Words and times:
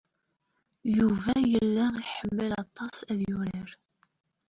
Yuba 0.97 1.31
yella 1.53 1.85
iḥemmel 2.01 2.49
aṭas 2.63 2.97
ad 3.11 3.19
yurar 3.29 3.69